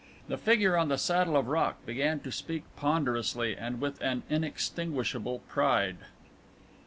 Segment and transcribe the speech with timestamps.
[0.29, 5.43] The figure on the saddle of rock began to speak ponderously and with an inextinguishable
[5.47, 5.97] pride.